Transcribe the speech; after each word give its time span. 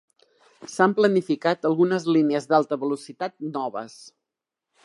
S'han 0.75 0.95
planificat 0.99 1.69
algunes 1.71 2.09
línies 2.15 2.51
d'alta 2.53 2.81
velocitat 2.87 3.39
noves. 3.55 3.99